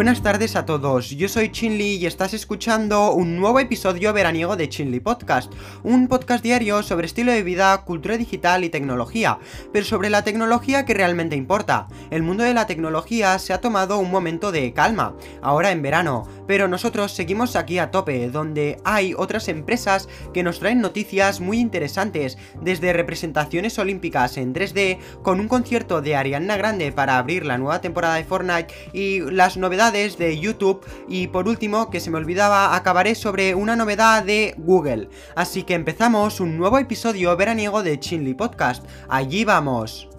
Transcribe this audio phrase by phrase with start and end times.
[0.00, 4.66] Buenas tardes a todos, yo soy Chinli y estás escuchando un nuevo episodio veraniego de
[4.66, 9.38] Chinli Podcast, un podcast diario sobre estilo de vida, cultura digital y tecnología,
[9.74, 11.86] pero sobre la tecnología que realmente importa.
[12.10, 16.26] El mundo de la tecnología se ha tomado un momento de calma, ahora en verano,
[16.48, 21.58] pero nosotros seguimos aquí a tope, donde hay otras empresas que nos traen noticias muy
[21.58, 27.58] interesantes, desde representaciones olímpicas en 3D, con un concierto de Ariana Grande para abrir la
[27.58, 32.18] nueva temporada de Fortnite y las novedades de YouTube y por último, que se me
[32.18, 35.08] olvidaba, acabaré sobre una novedad de Google.
[35.34, 38.84] Así que empezamos un nuevo episodio veraniego de Chinly Podcast.
[39.08, 40.09] Allí vamos.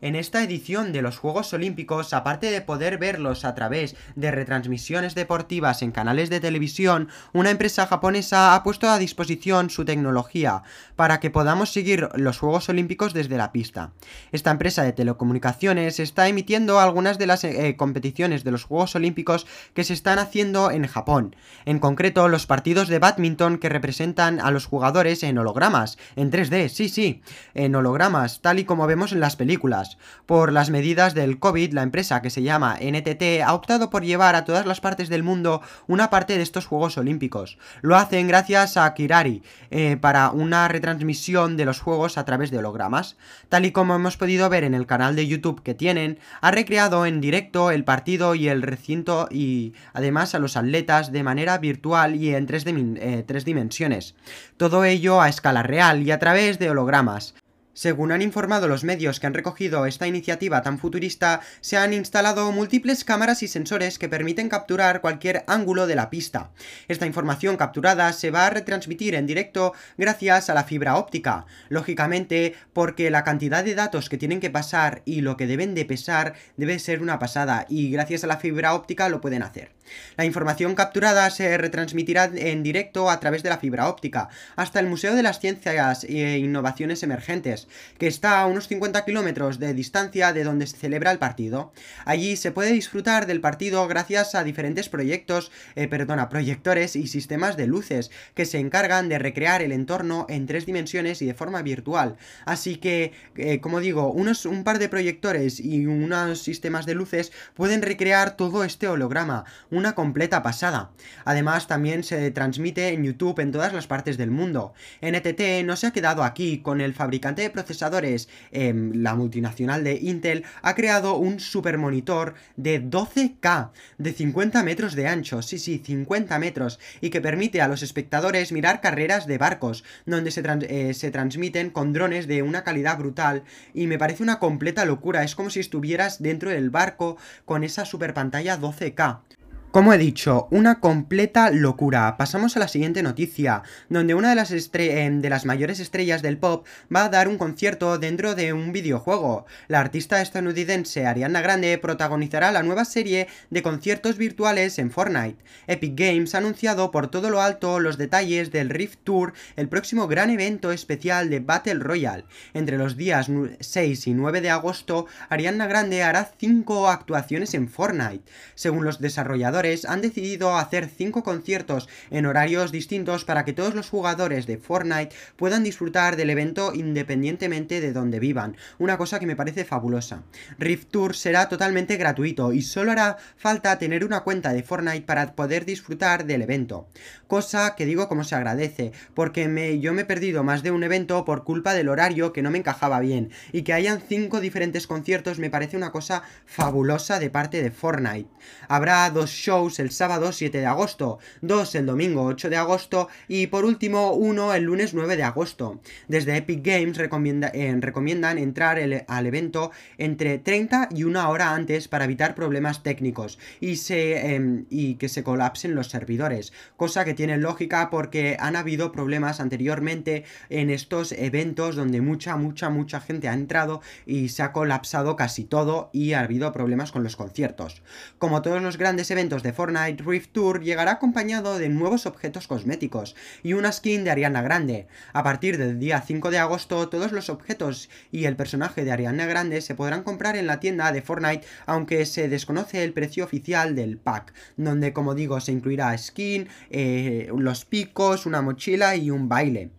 [0.00, 5.16] En esta edición de los Juegos Olímpicos, aparte de poder verlos a través de retransmisiones
[5.16, 10.62] deportivas en canales de televisión, una empresa japonesa ha puesto a disposición su tecnología
[10.94, 13.90] para que podamos seguir los Juegos Olímpicos desde la pista.
[14.30, 19.48] Esta empresa de telecomunicaciones está emitiendo algunas de las eh, competiciones de los Juegos Olímpicos
[19.74, 24.52] que se están haciendo en Japón, en concreto los partidos de badminton que representan a
[24.52, 27.20] los jugadores en hologramas, en 3D, sí, sí,
[27.54, 29.87] en hologramas, tal y como vemos en las películas.
[30.26, 34.34] Por las medidas del COVID, la empresa que se llama NTT ha optado por llevar
[34.34, 37.58] a todas las partes del mundo una parte de estos Juegos Olímpicos.
[37.80, 42.58] Lo hacen gracias a Kirari, eh, para una retransmisión de los Juegos a través de
[42.58, 43.16] hologramas.
[43.48, 47.06] Tal y como hemos podido ver en el canal de YouTube que tienen, ha recreado
[47.06, 52.16] en directo el partido y el recinto y además a los atletas de manera virtual
[52.16, 54.14] y en tres, eh, tres dimensiones.
[54.56, 57.34] Todo ello a escala real y a través de hologramas.
[57.78, 62.50] Según han informado los medios que han recogido esta iniciativa tan futurista, se han instalado
[62.50, 66.50] múltiples cámaras y sensores que permiten capturar cualquier ángulo de la pista.
[66.88, 72.56] Esta información capturada se va a retransmitir en directo gracias a la fibra óptica, lógicamente
[72.72, 76.34] porque la cantidad de datos que tienen que pasar y lo que deben de pesar
[76.56, 79.78] debe ser una pasada y gracias a la fibra óptica lo pueden hacer.
[80.16, 84.86] La información capturada se retransmitirá en directo a través de la fibra óptica hasta el
[84.86, 87.67] Museo de las Ciencias e Innovaciones Emergentes,
[87.98, 91.72] que está a unos 50 kilómetros de distancia de donde se celebra el partido.
[92.04, 97.56] Allí se puede disfrutar del partido gracias a diferentes proyectos, eh, perdona, proyectores y sistemas
[97.56, 101.62] de luces que se encargan de recrear el entorno en tres dimensiones y de forma
[101.62, 102.16] virtual.
[102.44, 107.32] Así que, eh, como digo, unos, un par de proyectores y unos sistemas de luces
[107.54, 110.90] pueden recrear todo este holograma una completa pasada.
[111.24, 114.72] Además, también se transmite en YouTube en todas las partes del mundo.
[115.00, 120.44] NTT no se ha quedado aquí, con el fabricante procesadores, em, la multinacional de Intel,
[120.62, 126.38] ha creado un super monitor de 12K, de 50 metros de ancho, sí, sí, 50
[126.38, 131.10] metros, y que permite a los espectadores mirar carreras de barcos, donde se, eh, se
[131.10, 133.44] transmiten con drones de una calidad brutal,
[133.74, 137.84] y me parece una completa locura, es como si estuvieras dentro del barco con esa
[137.84, 139.22] super pantalla 12K.
[139.70, 142.16] Como he dicho, una completa locura.
[142.16, 146.38] Pasamos a la siguiente noticia, donde una de las, em, de las mayores estrellas del
[146.38, 149.44] pop va a dar un concierto dentro de un videojuego.
[149.68, 155.36] La artista estadounidense Ariana Grande protagonizará la nueva serie de conciertos virtuales en Fortnite.
[155.66, 160.08] Epic Games ha anunciado por todo lo alto los detalles del Rift Tour, el próximo
[160.08, 162.24] gran evento especial de Battle Royale.
[162.54, 163.30] Entre los días
[163.60, 168.24] 6 y 9 de agosto, Ariana Grande hará 5 actuaciones en Fortnite.
[168.54, 173.90] Según los desarrolladores, han decidido hacer 5 conciertos en horarios distintos para que todos los
[173.90, 179.34] jugadores de Fortnite puedan disfrutar del evento independientemente de donde vivan, una cosa que me
[179.34, 180.22] parece fabulosa.
[180.58, 185.34] Rift Tour será totalmente gratuito y solo hará falta tener una cuenta de Fortnite para
[185.34, 186.86] poder disfrutar del evento,
[187.26, 190.84] cosa que digo como se agradece, porque me, yo me he perdido más de un
[190.84, 194.86] evento por culpa del horario que no me encajaba bien, y que hayan 5 diferentes
[194.86, 198.30] conciertos me parece una cosa fabulosa de parte de Fortnite.
[198.68, 203.46] Habrá dos shows el sábado 7 de agosto, dos el domingo 8 de agosto y
[203.46, 205.80] por último uno el lunes 9 de agosto.
[206.06, 208.78] Desde Epic Games eh, recomiendan entrar
[209.08, 215.08] al evento entre 30 y una hora antes para evitar problemas técnicos em, y que
[215.08, 221.12] se colapsen los servidores, cosa que tiene lógica porque han habido problemas anteriormente en estos
[221.12, 226.12] eventos donde mucha, mucha, mucha gente ha entrado y se ha colapsado casi todo y
[226.12, 227.80] ha habido problemas con los conciertos.
[228.18, 233.16] Como todos los grandes eventos de Fortnite, Rift Tour llegará acompañado de nuevos objetos cosméticos
[233.42, 234.86] y una skin de Ariana Grande.
[235.12, 239.26] A partir del día 5 de agosto, todos los objetos y el personaje de Ariana
[239.26, 243.74] Grande se podrán comprar en la tienda de Fortnite, aunque se desconoce el precio oficial
[243.74, 249.28] del pack, donde como digo se incluirá skin, eh, los picos, una mochila y un
[249.28, 249.70] baile.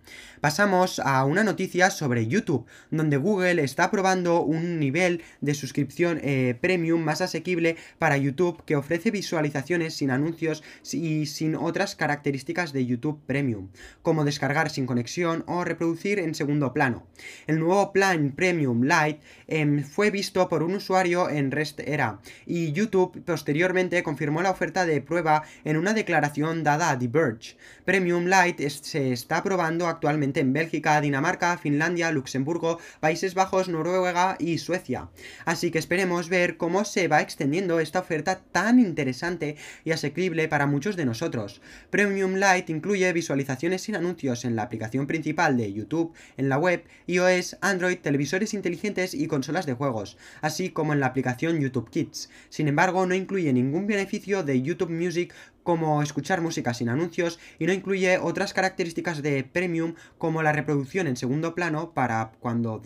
[0.42, 6.58] Pasamos a una noticia sobre YouTube, donde Google está probando un nivel de suscripción eh,
[6.62, 10.64] premium más asequible para YouTube que ofrece visualizaciones sin anuncios
[10.94, 13.68] y sin otras características de YouTube Premium,
[14.02, 17.06] como descargar sin conexión o reproducir en segundo plano.
[17.46, 22.72] El nuevo plan Premium Lite em, fue visto por un usuario en Rest Era y
[22.72, 27.58] YouTube posteriormente confirmó la oferta de prueba en una declaración dada a The Verge.
[27.84, 34.58] Premium Lite se está probando actualmente en Bélgica, Dinamarca, Finlandia, Luxemburgo, Países Bajos, Noruega y
[34.58, 35.10] Suecia.
[35.46, 40.68] Así que esperemos ver cómo se va extendiendo esta oferta tan interesante y asequible para
[40.68, 41.62] muchos de nosotros.
[41.90, 46.84] Premium Lite incluye visualizaciones sin anuncios en la aplicación principal de YouTube, en la web,
[47.08, 52.30] iOS, Android, televisores inteligentes y consolas de juegos, así como en la aplicación YouTube Kids.
[52.50, 57.66] Sin embargo, no incluye ningún beneficio de YouTube Music como escuchar música sin anuncios y
[57.66, 62.82] no incluye otras características de Premium como la reproducción en segundo plano para cuando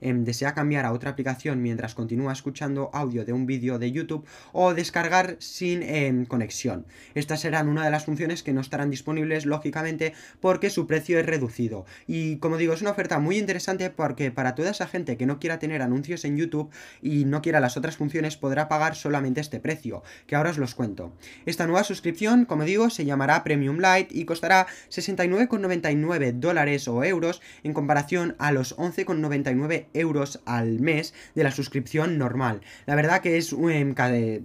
[0.00, 4.26] em, desea cambiar a otra aplicación mientras continúa escuchando audio de un vídeo de YouTube
[4.52, 6.86] o descargar sin em, conexión.
[7.14, 11.26] Estas serán una de las funciones que no estarán disponibles lógicamente porque su precio es
[11.26, 15.26] reducido y como digo es una oferta muy interesante porque para toda esa gente que
[15.26, 16.70] no quiera tener anuncios en YouTube
[17.02, 20.74] y no quiera las otras funciones podrá pagar solamente este precio que ahora os los
[20.74, 21.12] cuento.
[21.44, 22.15] Esta nueva suscripción
[22.46, 28.52] como digo, se llamará Premium Lite y costará 69,99 dólares o euros en comparación a
[28.52, 32.62] los 11,99 euros al mes de la suscripción normal.
[32.86, 33.54] La verdad que es,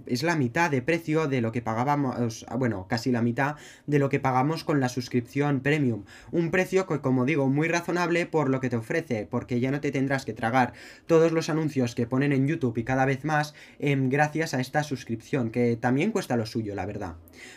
[0.06, 4.10] es la mitad de precio de lo que pagábamos, bueno, casi la mitad de lo
[4.10, 6.04] que pagamos con la suscripción Premium.
[6.30, 9.80] Un precio que, como digo, muy razonable por lo que te ofrece, porque ya no
[9.80, 10.74] te tendrás que tragar
[11.06, 14.82] todos los anuncios que ponen en YouTube y cada vez más em, gracias a esta
[14.82, 17.16] suscripción, que también cuesta lo suyo, la verdad.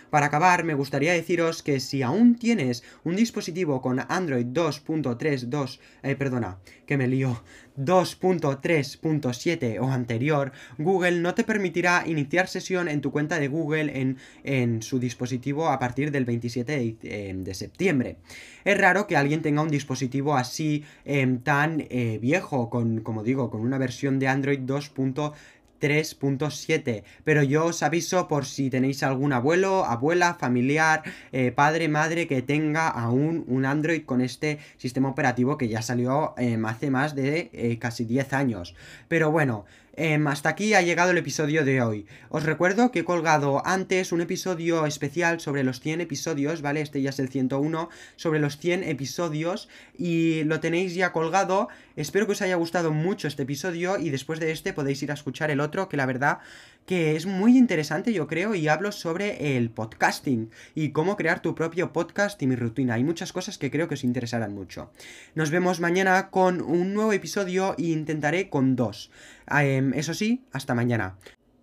[0.10, 6.16] Para acabar, me gustaría deciros que si aún tienes un dispositivo con Android 2.32, eh,
[6.16, 7.44] perdona, que me lío,
[7.78, 14.18] 2.3.7 o anterior, Google no te permitirá iniciar sesión en tu cuenta de Google en,
[14.44, 18.18] en su dispositivo a partir del 27 de, eh, septiembre.
[18.64, 23.50] Es raro que alguien tenga un dispositivo así em, tan eh, viejo, con, como digo,
[23.50, 25.34] con una versión de Android 2.3
[25.80, 27.04] 3.7.
[27.24, 32.42] Pero yo os aviso por si tenéis algún abuelo, abuela, familiar, eh, padre, madre que
[32.42, 37.50] tenga aún un Android con este sistema operativo que ya salió em, hace más de
[37.54, 38.76] eh, casi 10 años.
[39.08, 39.66] Pero bueno,
[39.98, 42.06] Em, hasta aquí ha llegado el episodio de hoy.
[42.28, 46.82] Os recuerdo que he colgado antes un episodio especial sobre los 100 episodios, ¿vale?
[46.82, 51.70] Este ya es el 101, sobre los 100 episodios y lo tenéis ya colgado.
[51.96, 55.14] Espero que os haya gustado mucho este episodio y después de este podéis ir a
[55.14, 56.40] escuchar el otro, que la verdad
[56.86, 61.56] que es muy interesante yo creo y hablo sobre el podcasting y cómo crear tu
[61.56, 62.96] propio podcast y mi rutina.
[62.96, 64.92] Hay muchas cosas que creo que os interesarán mucho.
[65.34, 69.12] Nos vemos mañana con un nuevo episodio e intentaré con dos.
[69.50, 71.18] Em, eso sí, hasta mañana.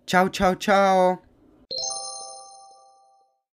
[0.05, 1.32] Chao, chao, chao.